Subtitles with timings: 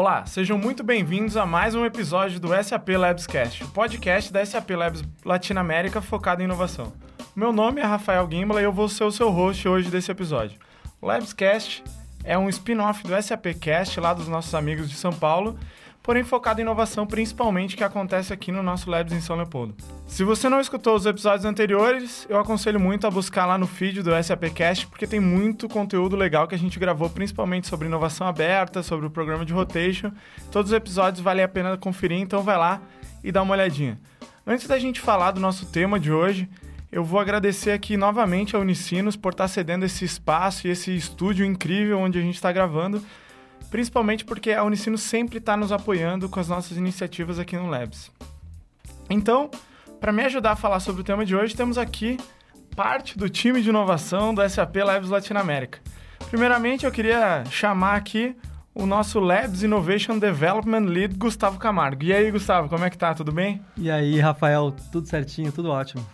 [0.00, 4.70] Olá, sejam muito bem-vindos a mais um episódio do SAP Labscast, o podcast da SAP
[4.70, 6.90] Labs Latinoamérica focado em inovação.
[7.36, 10.58] Meu nome é Rafael Gimbala e eu vou ser o seu host hoje desse episódio.
[11.02, 11.84] O Labscast
[12.24, 15.58] é um spin-off do SAP Cast lá dos nossos amigos de São Paulo
[16.10, 19.76] porém focado em inovação principalmente que acontece aqui no nosso Labs em São Leopoldo.
[20.08, 24.02] Se você não escutou os episódios anteriores, eu aconselho muito a buscar lá no feed
[24.02, 28.82] do SAPcast, porque tem muito conteúdo legal que a gente gravou, principalmente sobre inovação aberta,
[28.82, 30.10] sobre o programa de rotation.
[30.50, 32.82] Todos os episódios valem a pena conferir, então vai lá
[33.22, 33.96] e dá uma olhadinha.
[34.44, 36.48] Antes da gente falar do nosso tema de hoje,
[36.90, 41.46] eu vou agradecer aqui novamente a Unicinos por estar cedendo esse espaço e esse estúdio
[41.46, 43.00] incrível onde a gente está gravando
[43.70, 48.10] principalmente porque a Unicino sempre está nos apoiando com as nossas iniciativas aqui no Labs.
[49.08, 49.50] Então,
[50.00, 52.18] para me ajudar a falar sobre o tema de hoje, temos aqui
[52.74, 55.78] parte do time de inovação do SAP Labs Latinoamérica.
[56.28, 58.36] Primeiramente, eu queria chamar aqui
[58.74, 62.04] o nosso Labs Innovation Development Lead, Gustavo Camargo.
[62.04, 63.14] E aí, Gustavo, como é que tá?
[63.14, 63.60] Tudo bem?
[63.76, 66.06] E aí, Rafael, tudo certinho, tudo ótimo.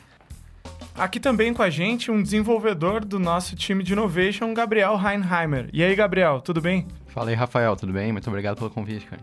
[0.97, 5.69] Aqui também com a gente um desenvolvedor do nosso time de innovation, Gabriel Heinheimer.
[5.73, 6.87] E aí, Gabriel, tudo bem?
[7.17, 8.13] Fala aí, Rafael, tudo bem?
[8.13, 9.23] Muito obrigado pelo convite, cara.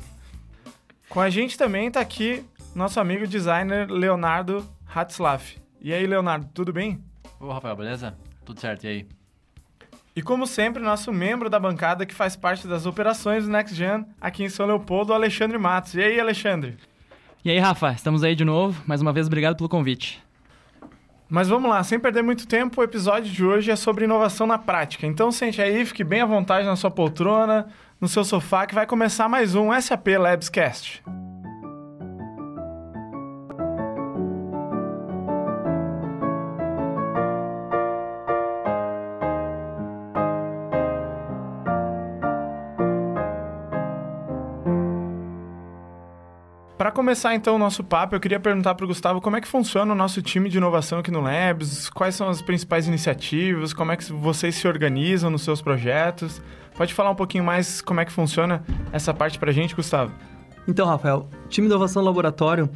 [1.08, 5.59] Com a gente também está aqui nosso amigo designer Leonardo Hatzlaff.
[5.80, 7.03] E aí, Leonardo, tudo bem?
[7.39, 8.17] Ô, Rafael, beleza?
[8.44, 9.08] Tudo certo, e aí?
[10.16, 14.08] E como sempre, nosso membro da bancada que faz parte das operações do Next Gen
[14.19, 15.94] aqui em São Leopoldo, Alexandre Matos.
[15.94, 16.77] E aí, Alexandre?
[17.45, 18.81] E aí, Rafa, estamos aí de novo.
[18.88, 20.22] Mais uma vez, obrigado pelo convite.
[21.34, 24.59] Mas vamos lá, sem perder muito tempo, o episódio de hoje é sobre inovação na
[24.59, 25.08] prática.
[25.08, 27.66] Então sente aí, fique bem à vontade na sua poltrona,
[28.00, 31.02] no seu sofá, que vai começar mais um SAP Labscast.
[31.04, 31.22] Para
[47.03, 49.91] começar então o nosso papo, eu queria perguntar para o Gustavo como é que funciona
[49.91, 53.97] o nosso time de inovação aqui no Labs, quais são as principais iniciativas, como é
[53.97, 56.42] que vocês se organizam nos seus projetos.
[56.77, 58.63] Pode falar um pouquinho mais como é que funciona
[58.93, 60.13] essa parte para a gente, Gustavo?
[60.65, 62.69] Então, Rafael, o time de inovação laboratório,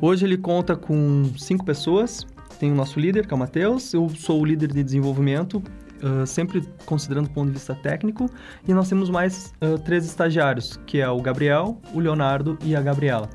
[0.00, 2.26] hoje ele conta com cinco pessoas.
[2.58, 5.62] Tem o nosso líder, que é o Matheus, eu sou o líder de desenvolvimento,
[6.00, 8.30] Uh, sempre considerando o ponto de vista técnico.
[8.68, 12.80] E nós temos mais uh, três estagiários, que é o Gabriel, o Leonardo e a
[12.80, 13.28] Gabriela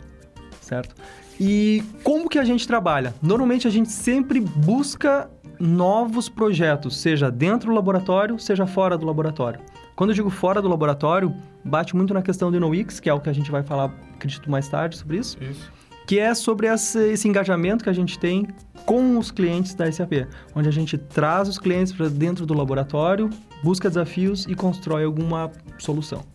[0.73, 0.95] certo?
[1.39, 3.13] E como que a gente trabalha?
[3.22, 5.29] Normalmente a gente sempre busca
[5.59, 9.59] novos projetos, seja dentro do laboratório, seja fora do laboratório.
[9.95, 11.33] Quando eu digo fora do laboratório,
[11.63, 14.50] bate muito na questão do InnoX, que é o que a gente vai falar, acredito,
[14.50, 15.38] mais tarde sobre isso.
[15.41, 15.72] Isso.
[16.07, 18.47] Que é sobre esse, esse engajamento que a gente tem
[18.85, 23.29] com os clientes da SAP, onde a gente traz os clientes para dentro do laboratório,
[23.63, 26.25] busca desafios e constrói alguma solução.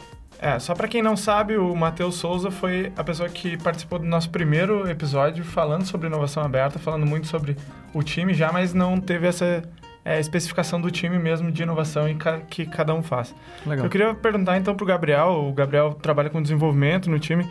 [0.41, 4.05] É, só para quem não sabe, o Matheus Souza foi a pessoa que participou do
[4.05, 7.57] nosso primeiro episódio falando sobre inovação aberta, falando muito sobre
[7.93, 9.65] o time já, mas não teve essa
[10.05, 13.35] é, especificação do time mesmo de inovação e ca que cada um faz.
[13.67, 13.87] Legal.
[13.87, 17.45] Eu queria perguntar então para o Gabriel, o Gabriel trabalha com desenvolvimento no time,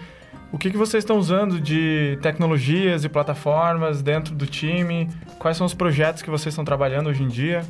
[0.51, 5.09] o que, que vocês estão usando de tecnologias e plataformas dentro do time?
[5.37, 7.65] Quais são os projetos que vocês estão trabalhando hoje em dia?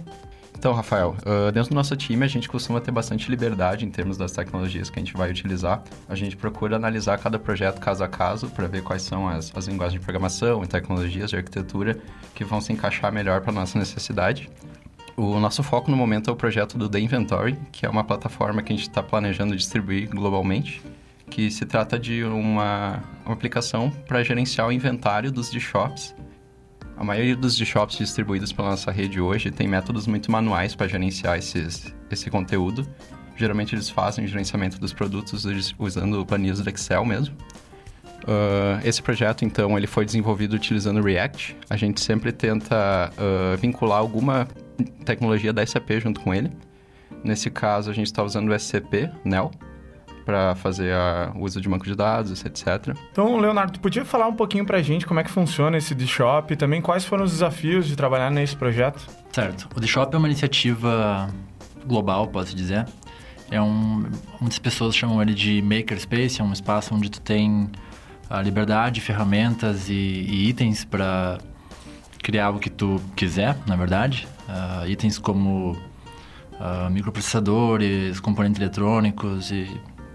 [0.57, 1.15] Então, Rafael,
[1.53, 4.97] dentro do nosso time a gente costuma ter bastante liberdade em termos das tecnologias que
[4.97, 5.83] a gente vai utilizar.
[6.09, 9.67] A gente procura analisar cada projeto caso a caso para ver quais são as, as
[9.67, 11.99] linguagens de programação e tecnologias de arquitetura
[12.33, 14.49] que vão se encaixar melhor para nossa necessidade.
[15.15, 18.63] O nosso foco no momento é o projeto do The Inventory, que é uma plataforma
[18.63, 20.81] que a gente está planejando distribuir globalmente,
[21.29, 26.15] que se trata de uma, uma aplicação para gerenciar o inventário dos shops
[26.97, 31.37] a maioria dos shops distribuídos pela nossa rede hoje tem métodos muito manuais para gerenciar
[31.37, 32.87] esses, esse conteúdo.
[33.35, 35.45] Geralmente eles fazem o gerenciamento dos produtos
[35.77, 37.35] usando planilhas do Excel mesmo.
[38.23, 41.55] Uh, esse projeto, então, ele foi desenvolvido utilizando React.
[41.69, 44.47] A gente sempre tenta uh, vincular alguma
[45.05, 46.51] tecnologia da SAP junto com ele.
[47.23, 49.51] Nesse caso, a gente está usando o SCP, NEL,
[50.27, 50.93] para fazer
[51.35, 52.93] o uso de banco de dados, etc.
[53.13, 55.95] Então, Leonardo, tu podia falar um pouquinho para a gente como é que funciona esse
[55.95, 59.07] D-Shop e também quais foram os desafios de trabalhar nesse projeto?
[59.31, 59.69] Certo.
[59.73, 61.29] O D-Shop é uma iniciativa
[61.85, 62.85] global, posso dizer.
[63.49, 64.05] É um...
[64.41, 67.69] Muitas pessoas chamam ele de makerspace, é um espaço onde tu tem
[68.29, 71.37] a liberdade, ferramentas e, e itens para
[72.21, 74.27] criar o que tu quiser, na verdade.
[74.49, 79.71] Uh, itens como uh, microprocessadores, componentes eletrônicos e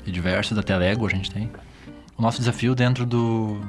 [0.06, 1.50] e diversos, até Lego a gente tem.
[2.16, 3.60] O nosso desafio dentro do,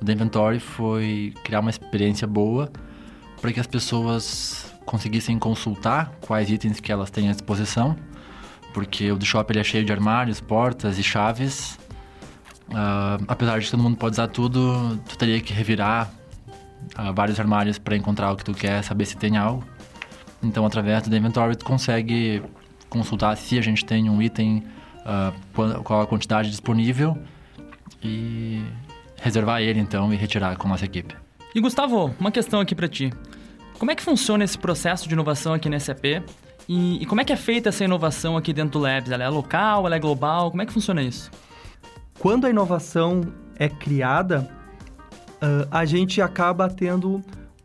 [0.00, 2.70] do Inventory foi criar uma experiência boa
[3.40, 7.96] para que as pessoas conseguissem consultar quais itens que elas têm à disposição,
[8.72, 11.78] porque o do shopping ele é cheio de armários, portas e chaves.
[12.68, 16.10] Uh, apesar de que todo mundo pode usar tudo, tu teria que revirar
[16.98, 19.64] uh, vários armários para encontrar o que tu quer, saber se tem algo.
[20.42, 22.42] Então, através do inventory, tu consegue
[22.88, 24.62] consultar se a gente tem um item,
[25.06, 27.16] uh, qual a quantidade disponível
[28.02, 28.62] e
[29.16, 31.14] reservar ele então e retirar com a nossa equipe.
[31.54, 33.12] E Gustavo, uma questão aqui para ti.
[33.78, 36.04] Como é que funciona esse processo de inovação aqui na SAP?
[36.68, 39.10] E, e, como é que é feita essa inovação aqui dentro do Labs?
[39.10, 40.50] Ela é local, ela é global?
[40.50, 41.30] Como é que funciona isso?
[42.18, 43.20] Quando a inovação
[43.58, 44.50] é criada,
[45.36, 47.22] uh, a gente acaba tendo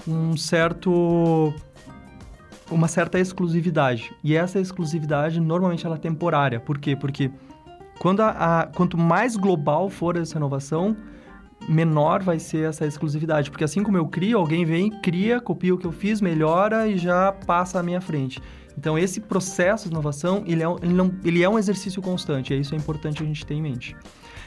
[0.08, 1.54] um certo
[2.72, 4.16] uma certa exclusividade.
[4.24, 6.60] E essa exclusividade normalmente ela é temporária.
[6.60, 6.96] Por quê?
[6.96, 7.30] Porque
[8.00, 10.96] quando a, a, quanto mais global for essa inovação,
[11.68, 13.52] menor vai ser essa exclusividade.
[13.52, 16.98] Porque assim como eu crio, alguém vem, cria, copia o que eu fiz, melhora e
[16.98, 18.42] já passa à minha frente.
[18.78, 22.54] Então, esse processo de inovação, ele é, ele não, ele é um exercício constante.
[22.54, 23.96] E isso é importante a gente ter em mente.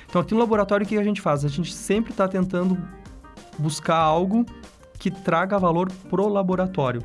[0.08, 1.44] Então, aqui no laboratório, o que a gente faz?
[1.44, 2.78] A gente sempre está tentando
[3.58, 4.44] buscar algo
[4.98, 7.02] que traga valor pro laboratório.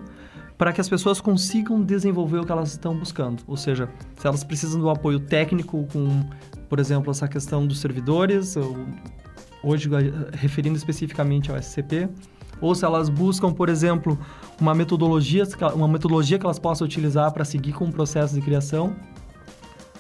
[0.59, 3.43] para que as pessoas consigam desenvolver o que elas estão buscando.
[3.47, 6.23] Ou seja, se elas precisam do apoio técnico com,
[6.69, 8.57] por exemplo, essa questão dos servidores,
[9.63, 9.89] hoje
[10.35, 12.11] referindo especificamente ao SCP,
[12.61, 14.19] ou se elas buscam, por exemplo,
[14.61, 15.45] uma metodologia,
[15.75, 18.97] uma metodologia que elas possam utilizar para seguir com o processo de criação,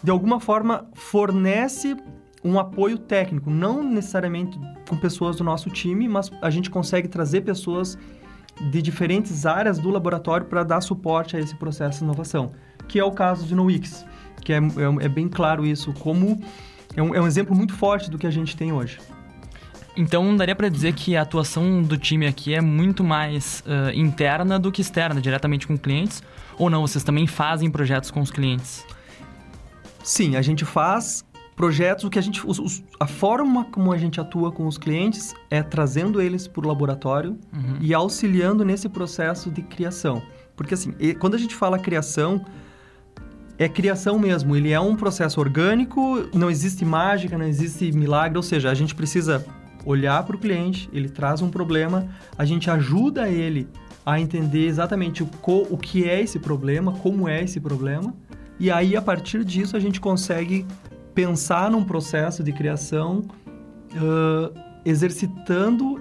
[0.02, 1.96] de alguma forma fornece
[2.44, 4.58] um apoio técnico, não necessariamente
[4.88, 7.98] com pessoas do nosso time, mas a gente consegue trazer pessoas
[8.70, 12.52] de diferentes áreas do laboratório para dar suporte a esse processo de inovação,
[12.86, 14.04] que é o caso de NoWix,
[14.42, 16.40] que é, é, é bem claro isso, como
[16.96, 18.98] é um, é um exemplo muito forte do que a gente tem hoje.
[19.98, 24.56] Então, daria para dizer que a atuação do time aqui é muito mais uh, interna
[24.56, 26.22] do que externa, diretamente com clientes?
[26.56, 28.86] Ou não, vocês também fazem projetos com os clientes?
[30.04, 31.24] Sim, a gente faz
[31.56, 32.40] projetos, o que a gente...
[32.46, 36.68] Os, a forma como a gente atua com os clientes é trazendo eles para o
[36.68, 37.78] laboratório uhum.
[37.80, 40.22] e auxiliando nesse processo de criação.
[40.54, 42.44] Porque assim, quando a gente fala criação,
[43.58, 44.54] é criação mesmo.
[44.54, 48.36] Ele é um processo orgânico, não existe mágica, não existe milagre.
[48.38, 49.44] Ou seja, a gente precisa
[49.88, 53.66] olhar para o cliente, ele traz um problema, a gente ajuda ele
[54.04, 55.28] a entender exatamente o,
[55.70, 58.14] o que é esse problema, como é esse problema,
[58.60, 60.66] e aí a partir disso a gente consegue
[61.14, 63.24] pensar num processo de criação
[63.94, 65.98] uh, exercitando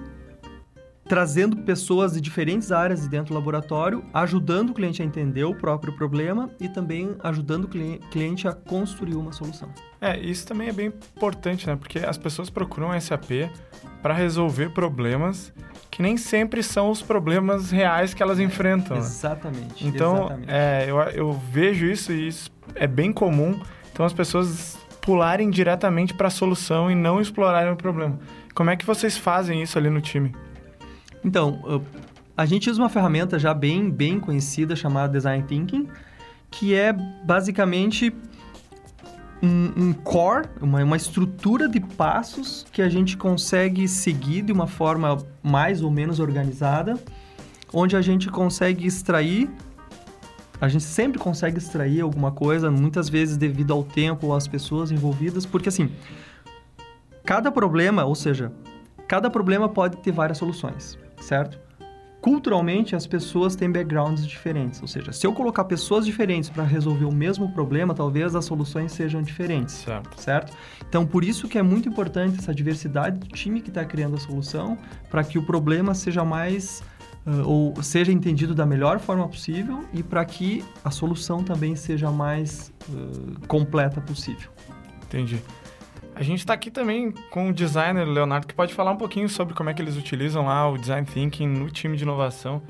[1.08, 5.54] trazendo pessoas de diferentes áreas de dentro do laboratório, ajudando o cliente a entender o
[5.54, 9.70] próprio problema e também ajudando o cliente a construir uma solução.
[10.00, 11.76] É, isso também é bem importante, né?
[11.76, 13.50] Porque as pessoas procuram SAP
[14.02, 15.52] para resolver problemas
[15.90, 18.96] que nem sempre são os problemas reais que elas enfrentam.
[18.96, 19.02] Né?
[19.02, 19.86] Exatamente.
[19.86, 20.50] Então, exatamente.
[20.50, 23.58] É, eu, eu vejo isso e isso é bem comum.
[23.92, 28.18] Então, as pessoas pularem diretamente para a solução e não explorarem o problema.
[28.54, 30.32] Como é que vocês fazem isso ali no time?
[31.28, 31.84] Então,
[32.34, 35.86] a gente usa uma ferramenta já bem, bem conhecida chamada Design Thinking,
[36.50, 38.10] que é basicamente
[39.42, 44.66] um, um core, uma, uma estrutura de passos que a gente consegue seguir de uma
[44.66, 46.98] forma mais ou menos organizada,
[47.74, 49.50] onde a gente consegue extrair
[50.60, 54.90] a gente sempre consegue extrair alguma coisa, muitas vezes devido ao tempo ou às pessoas
[54.90, 55.88] envolvidas, porque assim,
[57.24, 58.50] cada problema, ou seja,
[59.06, 61.58] cada problema pode ter várias soluções certo?
[62.20, 64.82] culturalmente as pessoas têm backgrounds diferentes.
[64.82, 68.92] Ou seja, se eu colocar pessoas diferentes para resolver o mesmo problema, talvez as soluções
[68.92, 69.76] sejam diferentes.
[69.76, 70.20] Certo.
[70.20, 70.52] Certo?
[70.88, 74.18] Então, por isso que é muito importante essa diversidade do time que está criando a
[74.18, 74.76] solução,
[75.10, 76.82] para que o problema seja mais
[77.44, 82.72] ou seja entendido da melhor forma possível e para que a solução também seja mais
[82.88, 84.50] uh, completa possível.
[85.02, 85.42] Entendi.
[86.18, 89.54] A gente está aqui também com o designer Leonardo, que pode falar um pouquinho sobre
[89.54, 92.60] como é que eles utilizam lá o Design Thinking no time de inovação.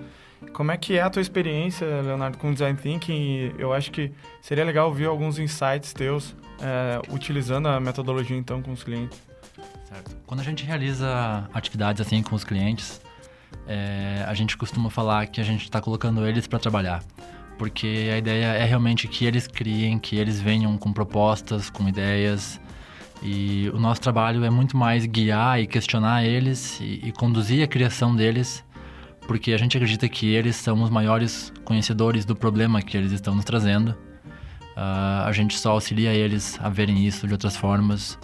[0.52, 3.54] Como é que é a tua experiência, Leonardo, com Design Thinking?
[3.58, 4.12] Eu acho que
[4.42, 9.18] seria legal ouvir alguns insights teus é, utilizando a metodologia, então, com os clientes.
[9.86, 10.14] Certo.
[10.26, 13.00] Quando a gente realiza atividades assim com os clientes,
[13.66, 17.02] é, a gente costuma falar que a gente está colocando eles para trabalhar.
[17.56, 22.60] Porque a ideia é realmente que eles criem, que eles venham com propostas, com ideias,
[23.22, 27.66] e o nosso trabalho é muito mais guiar e questionar eles e, e, conduzir a
[27.66, 28.64] criação deles,
[29.26, 33.34] porque a gente acredita que eles são os maiores conhecedores do problema que eles estão
[33.34, 33.90] nos trazendo.
[34.76, 38.16] Uh, a gente só auxilia eles a verem isso de outras formas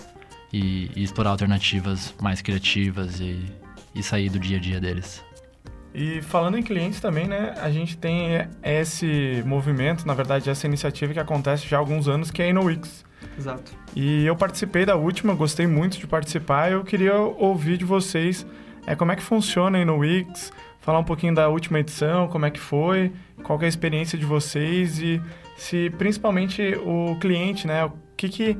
[0.52, 3.44] e, e explorar alternativas mais criativas e,
[3.94, 5.22] e sair do dia a dia deles.
[5.94, 7.54] E falando em clientes também, né?
[7.58, 12.30] A gente tem esse movimento, na verdade, essa iniciativa que acontece já há alguns anos,
[12.30, 13.04] que é a InnoWix
[13.38, 13.72] Exato.
[13.94, 16.70] E eu participei da última, gostei muito de participar.
[16.70, 18.46] Eu queria ouvir de vocês
[18.86, 22.44] é, como é que funciona aí no Wix, falar um pouquinho da última edição, como
[22.44, 25.20] é que foi, qual é a experiência de vocês e
[25.56, 27.84] se principalmente o cliente, né?
[27.84, 28.58] O que que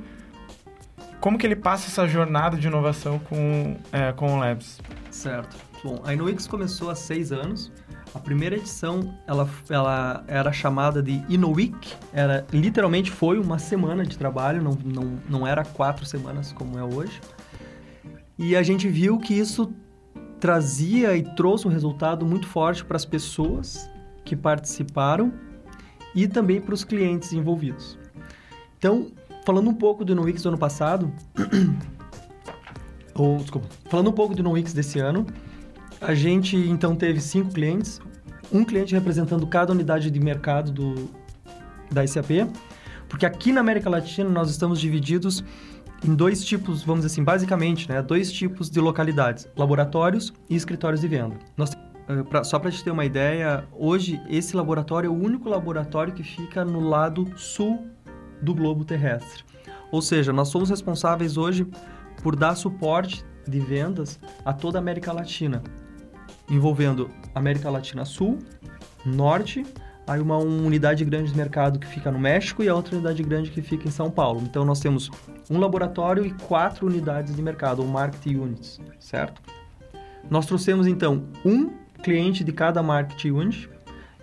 [1.21, 4.79] como que ele passa essa jornada de inovação com, é, com o Labs?
[5.14, 5.56] Certo.
[5.83, 7.71] Bom, a InnoWix começou há seis anos
[8.14, 14.16] a primeira edição, ela, ela era chamada de InnoWeek, era, literalmente foi uma semana de
[14.16, 17.21] trabalho, não, não, não era quatro semanas como é hoje.
[18.38, 19.73] E a gente viu que isso
[20.38, 23.90] trazia e trouxe um resultado muito forte para as pessoas
[24.25, 25.33] que participaram
[26.14, 27.99] e também para os clientes envolvidos.
[28.78, 29.11] Então,
[29.44, 31.12] falando um pouco do InnoWix do ano passado,
[33.14, 35.26] ou desculpa, falando um pouco do InnoWix desse ano,
[36.00, 38.00] a gente então teve cinco clientes,
[38.52, 41.11] um cliente representando cada unidade de mercado do,
[41.90, 42.49] da SAP,
[43.09, 45.44] porque aqui na América Latina nós estamos divididos
[46.04, 51.00] em dois tipos, vamos dizer assim, basicamente, né, dois tipos de localidades, laboratórios e escritórios
[51.00, 51.37] de venda.
[51.56, 51.73] Nós,
[52.09, 56.12] eh, pra, só para te ter uma ideia, hoje esse laboratório é o único laboratório
[56.12, 57.87] que fica no lado sul
[58.42, 59.44] do globo terrestre.
[59.90, 61.66] Ou seja, nós somos responsáveis hoje
[62.25, 65.62] por dar suporte de vendas a toda a América Latina
[66.49, 68.38] envolvendo América Latina Sul,
[69.04, 69.64] Norte,
[70.07, 73.50] aí uma unidade grande de mercado que fica no México e a outra unidade grande
[73.50, 74.40] que fica em São Paulo.
[74.43, 75.11] Então nós temos
[75.50, 79.43] um laboratório e quatro unidades de mercado, ou market units, certo?
[80.31, 81.71] Nós trouxemos então um
[82.02, 83.69] cliente de cada market unit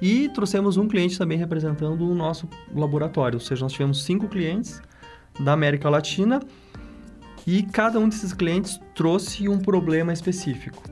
[0.01, 4.81] e trouxemos um cliente também representando o nosso laboratório, ou seja, nós tivemos cinco clientes
[5.39, 6.39] da América Latina
[7.45, 10.91] e cada um desses clientes trouxe um problema específico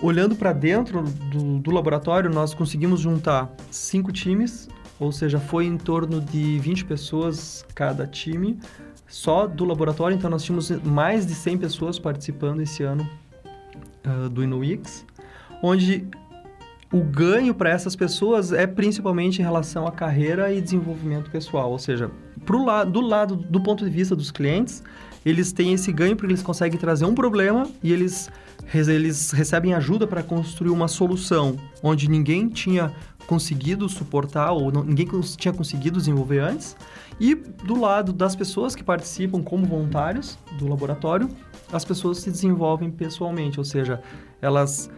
[0.00, 4.68] olhando para dentro do, do, laboratório, nós conseguimos juntar cinco times,
[4.98, 8.58] ou seja, foi em torno de 20 pessoas cada time,
[9.06, 10.14] só do laboratório.
[10.16, 13.08] Então, nós tínhamos mais de 100 pessoas participando esse ano
[14.06, 15.04] uh, do InnoWix,
[15.62, 16.06] onde
[16.92, 21.78] o ganho para essas pessoas é principalmente em relação à carreira e desenvolvimento pessoal, ou
[21.78, 22.10] seja,
[22.46, 24.82] pro lado, do lado do ponto de vista dos clientes,
[25.24, 28.30] eles têm esse ganho porque eles conseguem trazer um problema e eles,
[28.72, 32.92] eles recebem ajuda para construir uma solução onde ninguém tinha
[33.26, 36.74] conseguido suportar ou não, ninguém tinha conseguido desenvolver antes.
[37.20, 41.28] E do lado das pessoas que participam como voluntários do laboratório,
[41.70, 44.00] as pessoas se desenvolvem pessoalmente, ou seja,
[44.40, 44.88] elas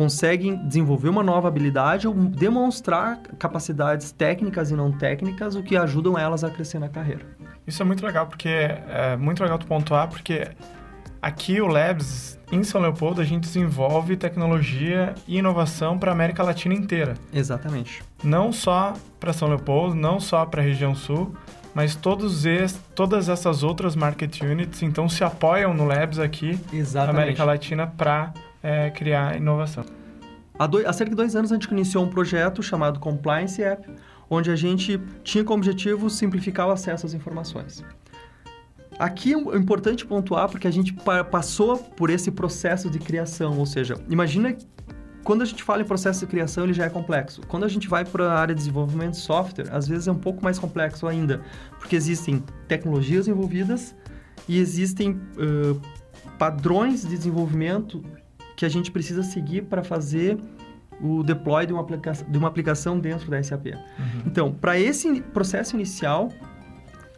[0.00, 6.18] conseguem desenvolver uma nova habilidade ou demonstrar capacidades técnicas e não técnicas, o que ajudam
[6.18, 7.20] elas a crescer na carreira.
[7.66, 10.48] Isso é muito legal, porque é muito legal tu pontuar, porque
[11.20, 16.42] aqui o Labs, em São Leopoldo, a gente desenvolve tecnologia e inovação para a América
[16.42, 17.12] Latina inteira.
[17.30, 18.02] Exatamente.
[18.24, 21.34] Não só para São Leopoldo, não só para a região sul,
[21.74, 27.14] mas todos es, todas essas outras market units, então, se apoiam no Labs aqui Exatamente.
[27.14, 29.84] na América Latina para é, criar inovação.
[30.58, 33.88] Há, dois, há cerca de dois anos a gente iniciou um projeto chamado Compliance App,
[34.28, 37.84] onde a gente tinha como objetivo simplificar o acesso às informações.
[38.98, 40.94] Aqui é importante pontuar porque a gente
[41.30, 44.54] passou por esse processo de criação, ou seja, imagina
[45.24, 47.42] quando a gente fala em processo de criação, ele já é complexo.
[47.46, 50.18] Quando a gente vai para a área de desenvolvimento de software, às vezes é um
[50.18, 51.42] pouco mais complexo ainda,
[51.78, 53.94] porque existem tecnologias envolvidas
[54.48, 55.80] e existem uh,
[56.38, 58.02] padrões de desenvolvimento
[58.60, 60.38] que a gente precisa seguir para fazer
[61.00, 63.68] o deploy de uma, aplica de uma aplicação dentro da SAP.
[63.68, 63.74] Uhum.
[64.26, 66.28] Então, para esse processo inicial,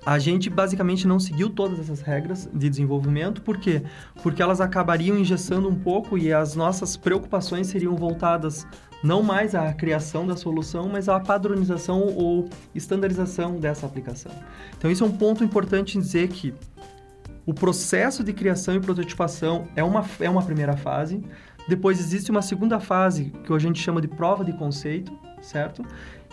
[0.07, 3.83] a gente basicamente não seguiu todas essas regras de desenvolvimento, por quê?
[4.23, 8.65] Porque elas acabariam engessando um pouco e as nossas preocupações seriam voltadas
[9.03, 14.31] não mais à criação da solução, mas à padronização ou estandarização dessa aplicação.
[14.79, 16.55] Então, isso é um ponto importante em dizer que
[17.45, 21.21] o processo de criação e prototipação é uma, é uma primeira fase.
[21.69, 25.85] Depois existe uma segunda fase que a gente chama de prova de conceito, certo?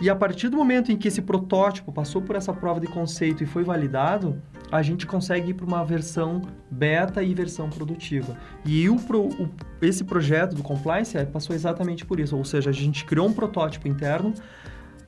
[0.02, 3.44] E a partir do momento em que esse protótipo passou por essa prova de conceito
[3.44, 8.38] e foi validado, a gente consegue ir para uma versão beta e versão produtiva.
[8.64, 9.50] E o, o,
[9.82, 13.34] esse projeto do Compliance é, passou exatamente por isso, ou seja, a gente criou um
[13.34, 14.34] protótipo interno,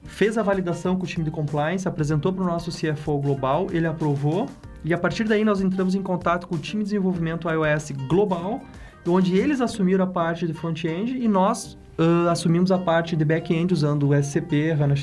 [0.03, 3.87] fez a validação com o time de Compliance, apresentou para o nosso CFO global, ele
[3.87, 4.49] aprovou,
[4.83, 8.61] e a partir daí nós entramos em contato com o time de desenvolvimento iOS global,
[9.07, 13.73] onde eles assumiram a parte de front-end e nós uh, assumimos a parte de back-end
[13.73, 14.95] usando o SCP, HANA,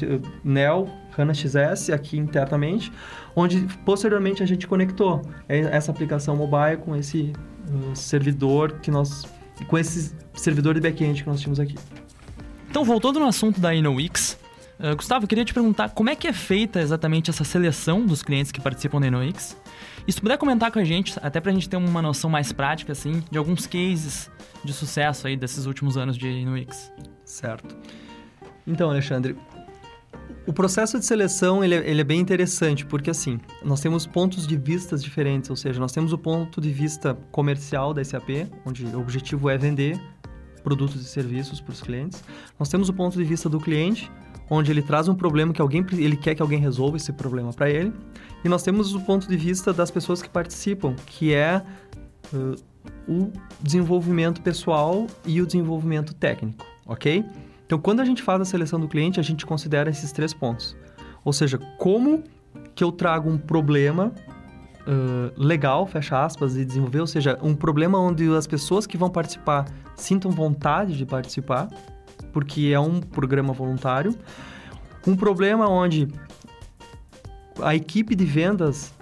[0.44, 2.92] NEL, HANA XS aqui internamente,
[3.34, 7.32] onde posteriormente a gente conectou essa aplicação mobile com esse
[7.68, 9.24] uh, servidor que nós
[9.66, 11.74] com esse servidor de back-end que nós tínhamos aqui.
[12.70, 14.37] Então, voltando no assunto da InnoX,
[14.78, 18.22] uh, Gustavo, eu queria te perguntar como é que é feita exatamente essa seleção dos
[18.22, 19.56] clientes que participam da InnoX?
[20.06, 22.92] E se puder comentar com a gente, até pra gente ter uma noção mais prática,
[22.92, 24.30] assim, de alguns cases
[24.64, 26.90] de sucesso aí desses últimos anos de Nuix.
[27.24, 27.76] Certo.
[28.66, 29.36] Então, Alexandre,
[30.46, 34.46] o processo de seleção ele é, ele é, bem interessante porque assim nós temos pontos
[34.46, 38.86] de vistas diferentes, ou seja, nós temos o ponto de vista comercial da SAP, onde
[38.86, 40.00] o objetivo é vender
[40.62, 42.24] produtos e serviços para os clientes.
[42.58, 44.10] Nós temos o ponto de vista do cliente,
[44.50, 47.68] onde ele traz um problema que alguém ele quer que alguém resolva esse problema para
[47.68, 47.92] ele.
[48.44, 51.62] E nós temos o ponto de vista das pessoas que participam, que é
[52.32, 52.54] uh,
[53.06, 57.24] o desenvolvimento pessoal e o desenvolvimento técnico, ok?
[57.66, 60.76] Então, quando a gente faz a seleção do cliente, a gente considera esses três pontos.
[61.24, 62.24] Ou seja, como
[62.74, 64.12] que eu trago um problema
[64.86, 69.10] uh, legal, fecha aspas, e desenvolver, ou seja, um problema onde as pessoas que vão
[69.10, 71.68] participar sintam vontade de participar,
[72.32, 74.14] porque é um programa voluntário.
[75.06, 76.08] Um problema onde
[77.62, 78.92] a equipe de vendas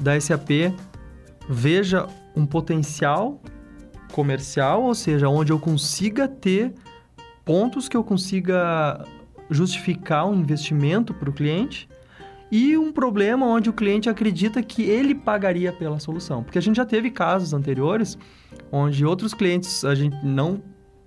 [0.00, 0.74] da SAP
[1.48, 3.40] veja um potencial
[4.12, 6.74] comercial, ou seja, onde eu consiga ter
[7.44, 9.04] pontos que eu consiga
[9.48, 11.88] justificar um investimento para o cliente
[12.50, 16.42] e um problema onde o cliente acredita que ele pagaria pela solução.
[16.42, 18.18] Porque a gente já teve casos anteriores
[18.72, 20.60] onde outros clientes, a gente não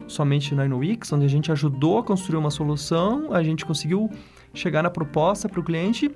[0.08, 4.10] somente na InnoWix, onde a gente ajudou a construir uma solução, a gente conseguiu
[4.54, 6.12] chegar na proposta para o cliente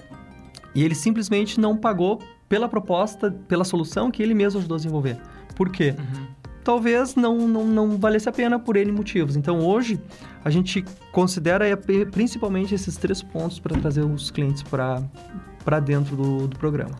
[0.76, 5.18] e ele simplesmente não pagou pela proposta, pela solução que ele mesmo ajudou a desenvolver.
[5.56, 5.96] Por quê?
[5.98, 6.28] Uhum.
[6.64, 9.36] Talvez não, não, não valesse a pena por N motivos.
[9.36, 10.00] Então, hoje,
[10.44, 11.66] a gente considera
[12.12, 16.96] principalmente esses três pontos para trazer os clientes para dentro do, do programa.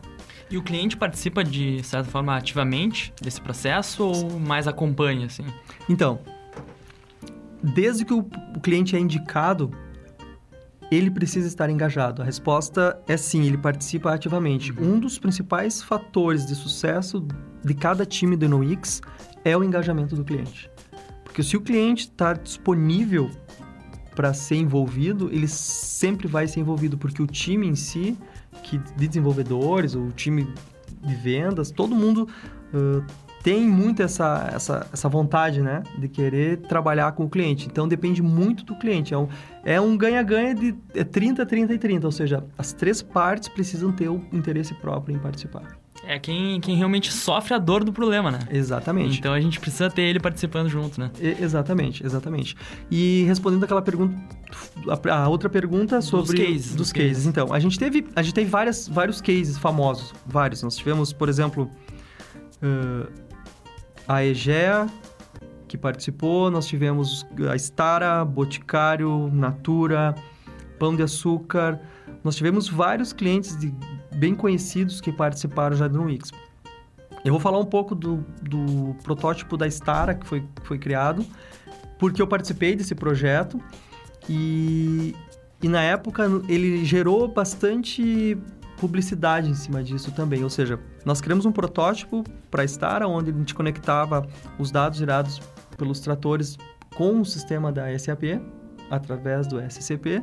[0.50, 5.44] E o cliente participa de certa forma ativamente desse processo ou mais acompanha assim?
[5.86, 6.18] Então,
[7.62, 8.20] desde que o,
[8.54, 9.70] o cliente é indicado,
[10.90, 12.22] ele precisa estar engajado?
[12.22, 14.72] A resposta é sim, ele participa ativamente.
[14.72, 14.94] Uhum.
[14.94, 17.26] Um dos principais fatores de sucesso
[17.64, 19.00] de cada time do NoX
[19.44, 20.70] é o engajamento do cliente.
[21.24, 23.30] Porque se o cliente está disponível
[24.14, 28.16] para ser envolvido, ele sempre vai ser envolvido, porque o time em si,
[28.64, 30.52] que de desenvolvedores, o time
[31.02, 32.28] de vendas, todo mundo
[32.74, 33.04] uh,
[33.42, 35.82] tem muito essa, essa, essa vontade, né?
[35.98, 37.66] De querer trabalhar com o cliente.
[37.66, 39.14] Então, depende muito do cliente.
[39.14, 39.28] É um
[39.64, 42.06] é um ganha-ganha de é 30, 30 e 30.
[42.06, 45.78] Ou seja, as três partes precisam ter o interesse próprio em participar.
[46.04, 48.38] É quem, quem realmente sofre a dor do problema, né?
[48.50, 49.18] Exatamente.
[49.18, 51.10] Então, a gente precisa ter ele participando junto, né?
[51.20, 52.56] E, exatamente, exatamente.
[52.90, 54.16] E respondendo aquela pergunta...
[54.88, 56.36] A, a outra pergunta sobre...
[56.36, 56.74] Dos cases.
[56.74, 57.10] Dos cases.
[57.10, 57.26] cases.
[57.26, 60.14] Então, a gente teve, a gente teve várias, vários cases famosos.
[60.24, 60.62] Vários.
[60.62, 61.70] Nós tivemos, por exemplo...
[62.62, 63.27] Uh,
[64.08, 64.86] a Egea,
[65.68, 70.14] que participou, nós tivemos a Stara, Boticário, Natura,
[70.78, 71.78] Pão de Açúcar.
[72.24, 73.72] Nós tivemos vários clientes de,
[74.16, 76.32] bem conhecidos que participaram já do Wix.
[77.22, 81.24] Eu vou falar um pouco do, do protótipo da Stara que foi, foi criado,
[81.98, 83.60] porque eu participei desse projeto
[84.26, 85.14] e,
[85.62, 88.38] e na época ele gerou bastante
[88.78, 90.42] publicidade em cima disso também.
[90.42, 94.26] Ou seja, nós criamos um protótipo para estar onde a gente conectava
[94.58, 95.40] os dados gerados
[95.76, 96.56] pelos tratores
[96.94, 98.40] com o sistema da SAP
[98.90, 100.22] através do SCP.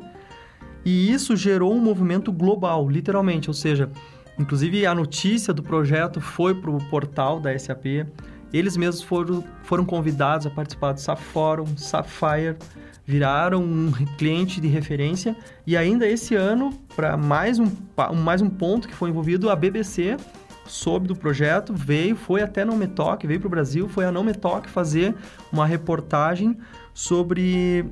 [0.83, 3.89] E isso gerou um movimento global, literalmente, ou seja,
[4.37, 7.85] inclusive a notícia do projeto foi para o portal da SAP.
[8.53, 12.55] Eles mesmos foram, foram convidados a participar do SAP Forum, Sapphire,
[13.05, 17.71] viraram um cliente de referência e ainda esse ano, para mais um,
[18.15, 20.17] mais um ponto que foi envolvido, a BBC
[20.65, 24.11] soube do projeto, veio, foi até Não Me Toque, veio para o Brasil, foi a
[24.11, 25.15] Não Me Toque fazer
[25.51, 26.57] uma reportagem
[26.93, 27.85] sobre...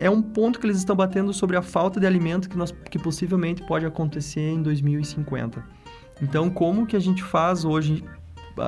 [0.00, 2.98] É um ponto que eles estão batendo sobre a falta de alimento que, nós, que
[2.98, 5.64] possivelmente pode acontecer em 2050.
[6.22, 8.04] Então, como que a gente faz hoje...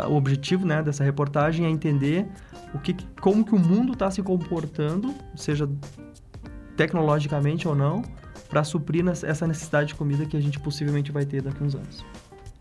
[0.08, 2.26] O objetivo né, dessa reportagem é entender
[2.74, 5.68] o que, como que o mundo está se comportando, seja
[6.76, 8.02] tecnologicamente ou não,
[8.48, 11.74] para suprir essa necessidade de comida que a gente possivelmente vai ter daqui a uns
[11.74, 12.04] anos.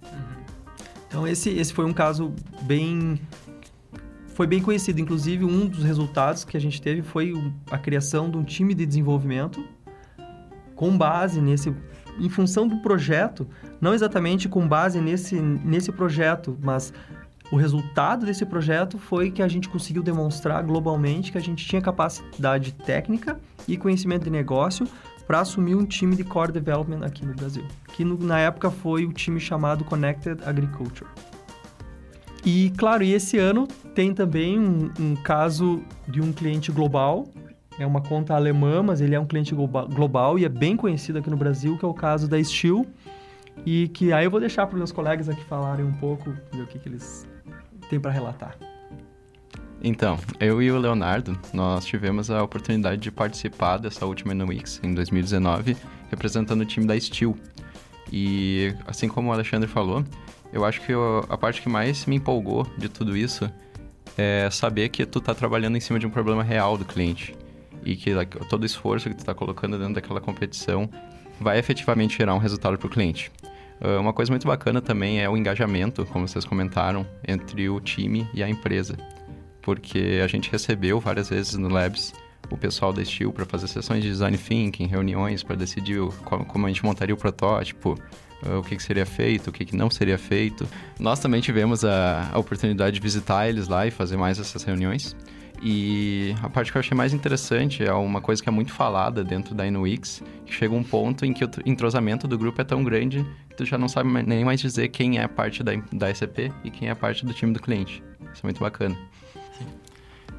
[0.04, 0.10] Uhum.
[1.08, 3.20] Então esse, esse foi um caso bem
[4.28, 5.02] foi bem conhecido.
[5.02, 7.34] Inclusive um dos resultados que a gente teve foi
[7.70, 9.64] a criação de um time de desenvolvimento
[10.76, 11.76] com base nesse
[12.20, 13.48] em função do projeto,
[13.80, 16.94] não exatamente com base nesse, nesse projeto, mas
[17.52, 21.82] o resultado desse projeto foi que a gente conseguiu demonstrar globalmente que a gente tinha
[21.82, 24.88] capacidade técnica e conhecimento de negócio
[25.26, 29.06] para assumir um time de core development aqui no Brasil, que no, na época foi
[29.06, 31.10] o time chamado Connected Agriculture.
[32.46, 37.28] E claro, e esse ano tem também um, um caso de um cliente global,
[37.80, 41.30] é uma conta alemã, mas ele é um cliente global e é bem conhecido aqui
[41.30, 42.86] no Brasil, que é o caso da Steel,
[43.66, 46.66] e que aí eu vou deixar para os meus colegas aqui falarem um pouco do
[46.68, 47.28] que, que eles
[47.90, 48.56] tem para relatar?
[49.82, 54.94] Então, eu e o Leonardo, nós tivemos a oportunidade de participar dessa última NoWix em
[54.94, 55.78] 2019,
[56.10, 57.36] representando o time da Steel.
[58.12, 60.04] E, assim como o Alexandre falou,
[60.52, 63.50] eu acho que eu, a parte que mais me empolgou de tudo isso
[64.18, 67.34] é saber que tu tá trabalhando em cima de um problema real do cliente.
[67.90, 68.14] E que
[68.48, 70.88] todo o esforço que tu tá colocando dentro daquela competição
[71.42, 73.32] vai efetivamente gerar um resultado para o cliente.
[73.82, 78.28] Uh, uma coisa muito bacana também é o engajamento, como vocês comentaram, entre o time
[78.32, 78.96] e a empresa.
[79.60, 82.14] Porque a gente recebeu várias vezes no Labs
[82.52, 86.70] o pessoal da Steel para fazer sessões de design thinking, reuniões para decidir como, a
[86.70, 87.98] gente montaria o protótipo,
[88.46, 90.68] uh, o que, que, seria feito, o que, que, não seria feito.
[91.00, 95.16] Nós também tivemos a, a oportunidade de visitar eles lá e fazer mais essas reuniões.
[95.62, 99.24] E a parte que eu achei mais interessante é uma coisa que é muito falada
[99.24, 102.84] dentro da InWix, que chega um ponto em que o entrosamento do grupo é tão
[102.84, 106.52] grande que tu já não sabe nem mais dizer quem é parte da, da SCP
[106.64, 108.02] e quem é parte do time do cliente.
[108.34, 108.96] Isso é muito bacana.
[109.58, 109.66] Sim.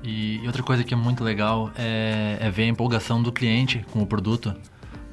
[0.02, 4.00] E outra coisa que é muito legal é, é ver a empolgação do cliente com
[4.00, 4.54] o produto,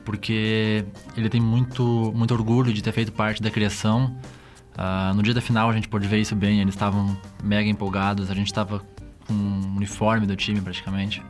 [0.06, 0.86] porque
[1.17, 4.15] ele tem muito, muito orgulho de ter feito parte da criação.
[4.78, 8.32] Uh, no dia da final a gente pôde ver isso bem, eles estavam mega empolgados,
[8.32, 8.82] a gente estava
[9.28, 11.22] com um uniforme do time praticamente.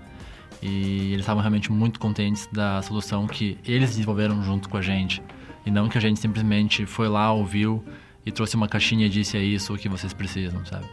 [0.61, 5.21] E eles estavam realmente muito contentes da solução que eles desenvolveram junto com a gente.
[5.65, 7.83] E não que a gente simplesmente foi lá, ouviu
[8.25, 10.85] e trouxe uma caixinha e disse é isso o que vocês precisam, sabe?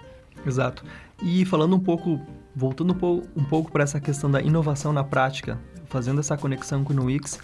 [0.46, 0.84] Exato.
[1.22, 2.20] E falando um pouco,
[2.54, 2.92] voltando
[3.36, 7.38] um pouco, para essa questão da inovação na prática, fazendo essa conexão com o Wix,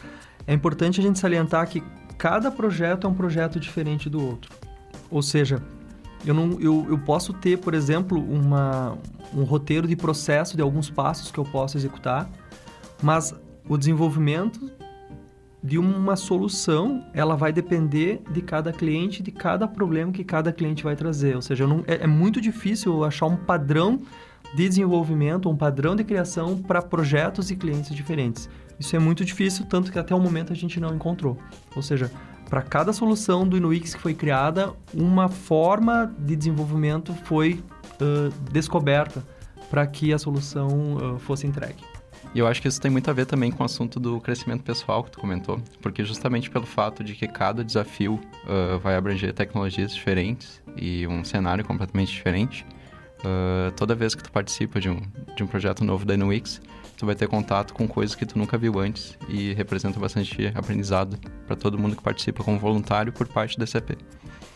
[0.46, 1.82] é importante a gente salientar que
[2.18, 4.52] cada projeto é um projeto diferente do outro.
[5.10, 5.62] Ou seja,
[6.24, 8.98] eu, não, eu, eu posso ter, por exemplo, uma,
[9.34, 12.30] um roteiro de processo de alguns passos que eu posso executar,
[13.02, 13.34] mas
[13.68, 14.70] o desenvolvimento
[15.62, 20.82] de uma solução, ela vai depender de cada cliente, de cada problema que cada cliente
[20.82, 21.36] vai trazer.
[21.36, 24.00] Ou seja, não, é, é muito difícil achar um padrão
[24.54, 28.48] de desenvolvimento, um padrão de criação para projetos e clientes diferentes.
[28.78, 31.36] Isso é muito difícil, tanto que até o momento a gente não encontrou.
[31.76, 32.10] Ou seja,
[32.50, 37.62] para cada solução do Inuix que foi criada, uma forma de desenvolvimento foi
[38.00, 39.24] uh, descoberta
[39.70, 41.82] para que a solução uh, fosse entregue.
[42.34, 44.62] E eu acho que isso tem muito a ver também com o assunto do crescimento
[44.62, 49.32] pessoal que tu comentou, porque justamente pelo fato de que cada desafio uh, vai abranger
[49.32, 52.66] tecnologias diferentes e um cenário completamente diferente,
[53.20, 55.00] uh, toda vez que tu participa de um,
[55.36, 56.60] de um projeto novo da Inuix,
[57.00, 61.18] tu vai ter contato com coisas que tu nunca viu antes e representa bastante aprendizado
[61.46, 63.92] para todo mundo que participa como voluntário por parte da SAP.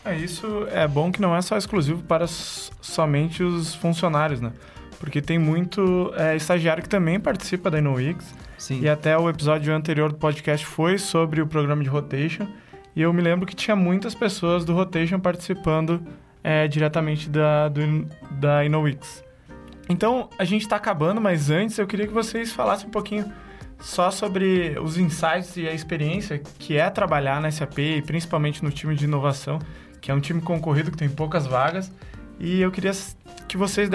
[0.05, 4.53] É, isso é bom que não é só exclusivo para somente os funcionários, né?
[4.99, 8.35] Porque tem muito é, estagiário que também participa da InnoWix.
[8.59, 8.81] Sim.
[8.81, 12.47] E até o episódio anterior do podcast foi sobre o programa de rotation.
[12.95, 15.99] E eu me lembro que tinha muitas pessoas do rotation participando
[16.43, 19.24] é, diretamente da, do, da InnoWix.
[19.87, 23.31] Então, a gente está acabando, mas antes eu queria que vocês falassem um pouquinho
[23.79, 28.71] só sobre os insights e a experiência que é trabalhar na SAP e principalmente no
[28.71, 29.59] time de inovação,
[30.01, 31.91] que é um time concorrido que tem poucas vagas.
[32.39, 32.91] E eu queria
[33.47, 33.89] que vocês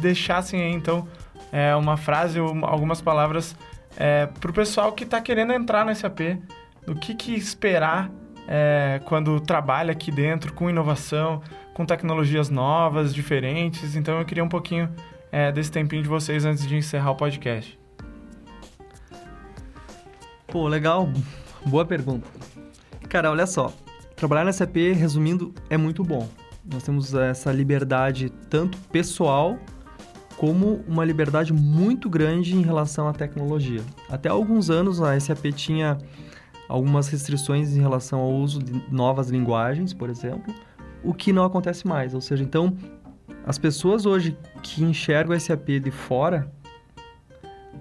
[0.00, 1.06] deixassem aí, então,
[1.52, 3.54] é, uma frase ou algumas palavras
[3.96, 6.38] é, para o pessoal que está querendo entrar na SAP,
[6.86, 8.10] do que, que esperar
[8.46, 13.96] é, quando trabalha aqui dentro com inovação, com tecnologias novas, diferentes.
[13.96, 14.90] Então eu queria um pouquinho
[15.34, 17.76] é, desse tempinho de vocês antes de encerrar o podcast.
[20.46, 21.08] Pô, legal.
[21.66, 22.28] Boa pergunta.
[23.08, 23.72] Cara, olha só.
[24.14, 26.28] Trabalhar na SAP, resumindo, é muito bom.
[26.64, 29.58] Nós temos essa liberdade tanto pessoal
[30.36, 33.82] como uma liberdade muito grande em relação à tecnologia.
[34.08, 35.98] Até alguns anos a SAP tinha
[36.68, 40.54] algumas restrições em relação ao uso de novas linguagens, por exemplo,
[41.02, 42.14] o que não acontece mais.
[42.14, 42.76] Ou seja, então,
[43.46, 46.50] as pessoas hoje que enxergam a SAP de fora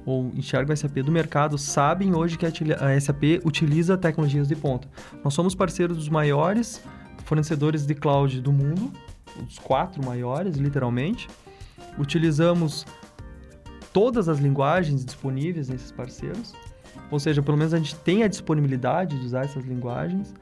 [0.05, 4.87] ou enxergam a SAP do mercado sabem hoje que a SAP utiliza tecnologias de ponta.
[5.23, 6.83] Nós somos parceiros dos maiores
[7.23, 8.91] fornecedores de cloud do mundo,
[9.47, 11.29] os quatro maiores, literalmente.
[11.97, 12.85] Utilizamos
[13.93, 16.53] todas as linguagens disponíveis nesses parceiros,
[17.09, 20.33] ou seja, pelo menos a gente tem a disponibilidade de usar essas linguagens.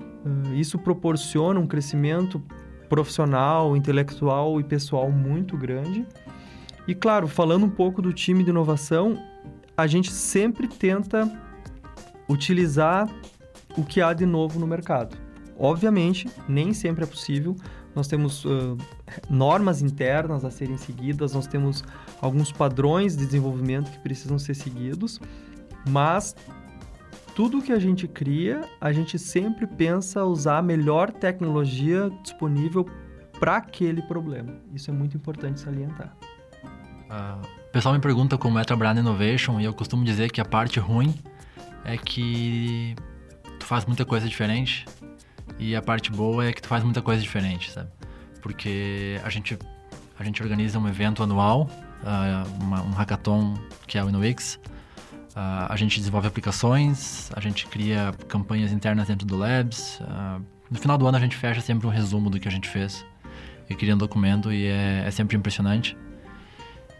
[0.00, 2.40] Uh, isso proporciona um crescimento
[2.88, 6.06] profissional, intelectual e pessoal muito grande.
[6.86, 9.22] E claro, falando um pouco do time de inovação,
[9.76, 11.30] a gente sempre tenta
[12.28, 13.08] utilizar
[13.76, 15.16] o que há de novo no mercado.
[15.58, 17.56] Obviamente, nem sempre é possível.
[17.94, 18.76] Nós temos uh,
[19.28, 21.82] normas internas a serem seguidas, nós temos
[22.20, 25.20] alguns padrões de desenvolvimento que precisam ser seguidos,
[25.88, 26.34] mas
[27.38, 32.84] tudo que a gente cria, a gente sempre pensa usar a melhor tecnologia disponível
[33.38, 34.56] para aquele problema.
[34.74, 36.16] Isso é muito importante salientar.
[36.64, 40.40] Uh, o pessoal me pergunta como é trabalhar na Innovation e eu costumo dizer que
[40.40, 41.14] a parte ruim
[41.84, 42.96] é que
[43.60, 44.84] tu faz muita coisa diferente
[45.60, 47.88] e a parte boa é que tu faz muita coisa diferente, sabe?
[48.42, 49.56] Porque a gente,
[50.18, 51.70] a gente organiza um evento anual,
[52.02, 53.54] uh, uma, um hackathon
[53.86, 54.58] que é o InnoX.
[55.38, 60.00] Uh, a gente desenvolve aplicações, a gente cria campanhas internas dentro do Labs.
[60.00, 62.68] Uh, no final do ano a gente fecha sempre um resumo do que a gente
[62.68, 63.06] fez
[63.70, 65.96] e cria um documento e é, é sempre impressionante.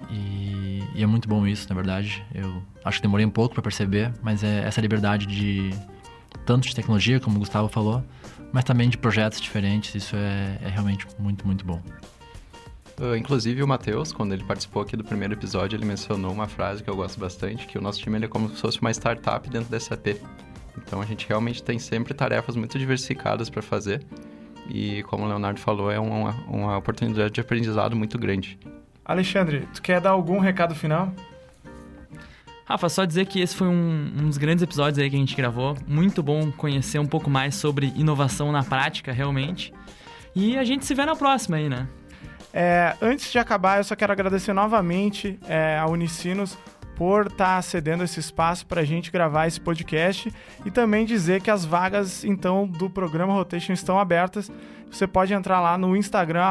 [0.09, 2.25] E, e, é muito bom isso, na verdade.
[2.33, 5.71] Eu acho que demorei um pouco para perceber, mas é essa liberdade de
[6.47, 8.05] tanto de tecnologia, como o Gustavo falou,
[8.53, 9.97] mas também de projetos diferentes.
[9.97, 11.83] Isso é, é realmente muito, muito bom.
[13.01, 16.83] Uh, inclusive o Matheus, quando ele participou aqui do primeiro episódio, ele mencionou uma frase
[16.83, 19.71] que eu gosto bastante, que o nosso time é como se fosse uma startup dentro
[19.71, 20.17] da SAP.
[20.77, 24.05] Então a gente realmente tem sempre tarefas muito diversificadas para fazer.
[24.69, 28.59] E como o Leonardo falou, é uma, uma oportunidade de aprendizado muito grande.
[29.05, 31.13] Alexandre, tu quer dar algum recado final?
[32.65, 35.35] Rafa, só dizer que esse foi um, um, dos grandes episódios aí que a gente
[35.35, 35.75] gravou.
[35.87, 39.73] Muito bom conhecer um pouco mais sobre inovação na prática, realmente.
[40.35, 41.89] E a gente se vê na próxima aí, né?
[42.53, 46.57] É, antes de acabar, eu só quero agradecer novamente é, a Unicinos
[46.97, 50.33] por estar tá cedendo esse espaço para a gente gravar esse podcast
[50.65, 54.51] e também dizer que as vagas então do programa Rotation estão abertas.
[54.91, 56.43] Você pode entrar lá no Instagram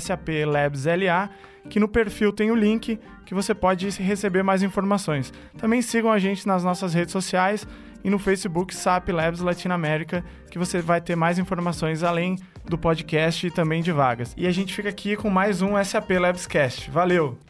[0.00, 1.30] @saplabsla,
[1.70, 5.32] que no perfil tem o link que você pode receber mais informações.
[5.56, 7.66] Também sigam a gente nas nossas redes sociais
[8.04, 13.46] e no Facebook SAP Labs Latinoamérica, que você vai ter mais informações além do podcast
[13.46, 14.34] e também de vagas.
[14.36, 16.90] E a gente fica aqui com mais um SAP Labscast.
[16.90, 17.43] Valeu!